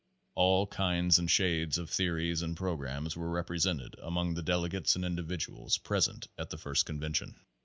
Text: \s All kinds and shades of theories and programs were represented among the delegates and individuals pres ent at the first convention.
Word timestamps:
\s 0.09 0.31
All 0.33 0.65
kinds 0.65 1.19
and 1.19 1.29
shades 1.29 1.77
of 1.77 1.91
theories 1.91 2.41
and 2.41 2.57
programs 2.57 3.15
were 3.15 3.29
represented 3.29 3.95
among 4.01 4.33
the 4.33 4.41
delegates 4.41 4.95
and 4.95 5.05
individuals 5.05 5.77
pres 5.77 6.09
ent 6.09 6.27
at 6.39 6.49
the 6.49 6.57
first 6.57 6.87
convention. 6.87 7.35